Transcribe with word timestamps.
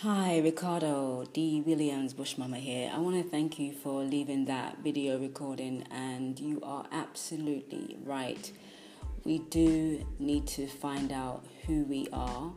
Hi, 0.00 0.40
Ricardo 0.40 1.24
D. 1.32 1.62
Williams 1.64 2.12
Bushmama 2.12 2.58
here. 2.58 2.92
I 2.94 2.98
want 2.98 3.16
to 3.16 3.26
thank 3.30 3.58
you 3.58 3.72
for 3.72 4.02
leaving 4.02 4.44
that 4.44 4.76
video 4.84 5.18
recording, 5.18 5.84
and 5.90 6.38
you 6.38 6.60
are 6.62 6.84
absolutely 6.92 7.96
right. 8.04 8.52
We 9.24 9.38
do 9.38 10.06
need 10.18 10.46
to 10.48 10.66
find 10.66 11.12
out 11.12 11.46
who 11.66 11.84
we 11.84 12.08
are, 12.12 12.52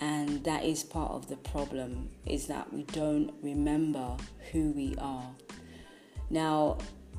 and 0.00 0.42
that 0.42 0.64
is 0.64 0.82
part 0.82 1.12
of 1.12 1.28
the 1.28 1.36
problem 1.36 2.10
is 2.26 2.48
that 2.48 2.72
we 2.72 2.82
don't 2.82 3.32
remember 3.42 4.16
who 4.50 4.72
we 4.72 4.96
are. 4.98 5.30
Now, 6.30 6.78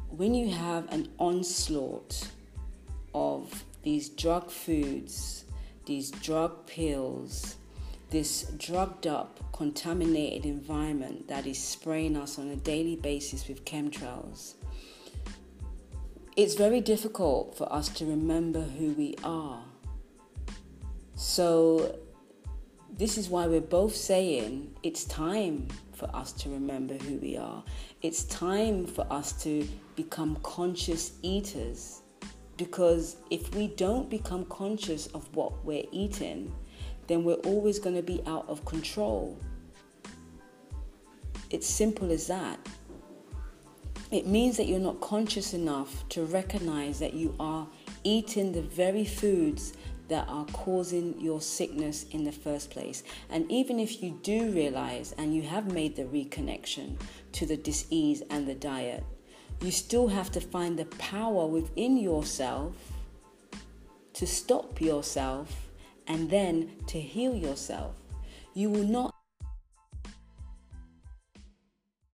when 0.10 0.34
you 0.34 0.50
have 0.50 0.92
an 0.92 1.08
onslaught 1.20 2.28
of 3.16 3.64
these 3.82 4.10
drug 4.10 4.52
foods, 4.52 5.46
these 5.86 6.12
drug 6.12 6.68
pills, 6.68 7.56
this 8.10 8.44
drugged 8.58 9.08
up, 9.08 9.40
contaminated 9.52 10.46
environment 10.46 11.28
that 11.28 11.46
is 11.46 11.62
spraying 11.62 12.16
us 12.16 12.40
on 12.40 12.50
a 12.50 12.56
daily 12.56 12.96
basis 12.96 13.48
with 13.48 13.66
chemtrails, 13.66 14.54
it's 16.36 16.54
very 16.54 16.82
difficult 16.82 17.58
for 17.58 17.72
us 17.74 17.90
to 17.90 18.06
remember 18.06 18.62
who 18.62 18.94
we 18.94 19.16
are. 19.24 19.64
So, 21.16 21.98
this 22.96 23.18
is 23.18 23.30
why 23.30 23.48
we're 23.48 23.60
both 23.62 23.96
saying 23.96 24.76
it's 24.84 25.04
time 25.06 25.68
for 25.94 26.16
us 26.16 26.32
to 26.34 26.50
remember 26.50 26.94
who 26.96 27.18
we 27.18 27.38
are. 27.38 27.64
It's 28.02 28.24
time 28.26 28.86
for 28.86 29.06
us 29.12 29.34
to 29.44 29.68
become 29.96 30.38
conscious 30.44 31.14
eaters. 31.24 32.02
Because 32.56 33.18
if 33.30 33.54
we 33.54 33.68
don't 33.68 34.10
become 34.10 34.46
conscious 34.46 35.08
of 35.08 35.28
what 35.36 35.66
we're 35.66 35.86
eating, 35.92 36.54
then 37.08 37.24
we're 37.24 37.36
always 37.36 37.80
going 37.80 37.96
to 37.96 38.02
be 38.02 38.22
out 38.26 38.48
of 38.48 38.64
control. 38.66 39.38
It's 41.50 41.68
simple 41.68 42.12
as 42.12 42.28
that. 42.28 42.60
It 44.12 44.26
means 44.26 44.58
that 44.58 44.68
you're 44.68 44.80
not 44.80 45.02
conscious 45.02 45.54
enough 45.54 46.08
to 46.10 46.24
recognize 46.24 47.00
that 47.00 47.14
you 47.14 47.36
are 47.40 47.68
eating 48.04 48.52
the 48.52 48.62
very 48.62 49.06
foods 49.06 49.74
that 50.08 50.28
are 50.30 50.46
causing 50.54 51.20
your 51.20 51.42
sickness 51.42 52.06
in 52.12 52.24
the 52.24 52.32
first 52.32 52.70
place. 52.70 53.04
And 53.30 53.50
even 53.52 53.80
if 53.80 54.02
you 54.02 54.18
do 54.24 54.52
realize 54.52 55.14
and 55.18 55.36
you 55.36 55.42
have 55.42 55.72
made 55.74 55.96
the 55.96 56.06
reconnection 56.06 56.98
to 57.34 57.46
the 57.46 57.58
disease 57.58 58.24
and 58.30 58.48
the 58.48 58.56
diet, 58.56 59.04
you 59.62 59.72
still 59.72 60.08
have 60.08 60.32
to 60.32 60.40
find 60.40 60.80
the 60.80 60.86
power 60.86 61.46
within 61.46 61.98
yourself 61.98 62.76
to 64.14 64.26
stop 64.26 64.80
yourself 64.80 65.67
and 66.08 66.30
then 66.30 66.72
to 66.88 67.00
heal 67.00 67.36
yourself. 67.36 67.96
You 68.54 68.70
will 68.70 68.84
not 68.84 69.17